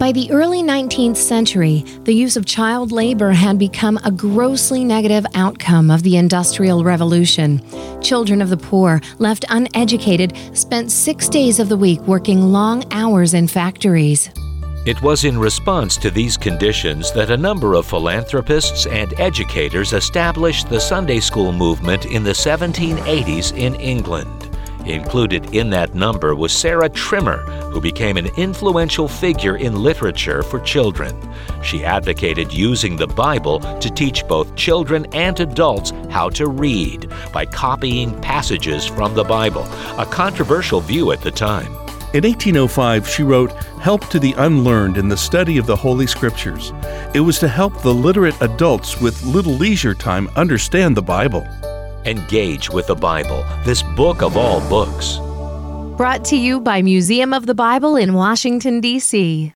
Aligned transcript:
By 0.00 0.12
the 0.12 0.30
early 0.32 0.62
19th 0.62 1.18
century, 1.18 1.84
the 2.04 2.14
use 2.14 2.34
of 2.38 2.46
child 2.46 2.90
labor 2.90 3.32
had 3.32 3.58
become 3.58 3.98
a 4.02 4.10
grossly 4.10 4.82
negative 4.82 5.26
outcome 5.34 5.90
of 5.90 6.02
the 6.02 6.16
Industrial 6.16 6.82
Revolution. 6.82 7.60
Children 8.00 8.40
of 8.40 8.48
the 8.48 8.56
poor, 8.56 9.02
left 9.18 9.44
uneducated, 9.50 10.32
spent 10.56 10.90
six 10.90 11.28
days 11.28 11.60
of 11.60 11.68
the 11.68 11.76
week 11.76 12.00
working 12.06 12.50
long 12.50 12.82
hours 12.94 13.34
in 13.34 13.46
factories. 13.46 14.30
It 14.86 15.02
was 15.02 15.24
in 15.24 15.38
response 15.38 15.98
to 15.98 16.10
these 16.10 16.38
conditions 16.38 17.12
that 17.12 17.30
a 17.30 17.36
number 17.36 17.74
of 17.74 17.84
philanthropists 17.84 18.86
and 18.86 19.12
educators 19.20 19.92
established 19.92 20.70
the 20.70 20.80
Sunday 20.80 21.20
school 21.20 21.52
movement 21.52 22.06
in 22.06 22.24
the 22.24 22.30
1780s 22.30 23.54
in 23.54 23.74
England. 23.74 24.49
Included 24.86 25.54
in 25.54 25.70
that 25.70 25.94
number 25.94 26.34
was 26.34 26.52
Sarah 26.52 26.88
Trimmer, 26.88 27.38
who 27.70 27.80
became 27.80 28.16
an 28.16 28.26
influential 28.36 29.08
figure 29.08 29.56
in 29.56 29.82
literature 29.82 30.42
for 30.42 30.58
children. 30.60 31.16
She 31.62 31.84
advocated 31.84 32.52
using 32.52 32.96
the 32.96 33.06
Bible 33.06 33.60
to 33.60 33.90
teach 33.90 34.26
both 34.26 34.56
children 34.56 35.06
and 35.12 35.38
adults 35.38 35.92
how 36.08 36.30
to 36.30 36.48
read 36.48 37.12
by 37.32 37.46
copying 37.46 38.18
passages 38.20 38.86
from 38.86 39.14
the 39.14 39.24
Bible, 39.24 39.64
a 39.98 40.06
controversial 40.06 40.80
view 40.80 41.12
at 41.12 41.20
the 41.20 41.30
time. 41.30 41.72
In 42.12 42.24
1805, 42.24 43.06
she 43.06 43.22
wrote 43.22 43.52
Help 43.80 44.08
to 44.08 44.18
the 44.18 44.32
Unlearned 44.32 44.96
in 44.96 45.08
the 45.08 45.16
Study 45.16 45.58
of 45.58 45.66
the 45.66 45.76
Holy 45.76 46.08
Scriptures. 46.08 46.72
It 47.14 47.20
was 47.20 47.38
to 47.38 47.46
help 47.46 47.82
the 47.82 47.94
literate 47.94 48.40
adults 48.40 49.00
with 49.00 49.22
little 49.22 49.52
leisure 49.52 49.94
time 49.94 50.28
understand 50.34 50.96
the 50.96 51.02
Bible. 51.02 51.46
Engage 52.06 52.70
with 52.70 52.86
the 52.86 52.94
Bible, 52.94 53.44
this 53.64 53.82
book 53.82 54.22
of 54.22 54.36
all 54.36 54.66
books. 54.70 55.18
Brought 55.98 56.24
to 56.26 56.36
you 56.36 56.58
by 56.58 56.80
Museum 56.80 57.34
of 57.34 57.44
the 57.44 57.54
Bible 57.54 57.96
in 57.96 58.14
Washington, 58.14 58.80
D.C. 58.80 59.48